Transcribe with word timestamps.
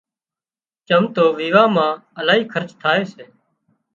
چم 0.87 1.03
تو 1.15 1.23
ويوان 1.37 1.69
مان 1.75 1.93
الاهي 2.19 2.43
خرچ 2.53 2.69
ٿائي 2.81 3.03
سي 3.13 3.23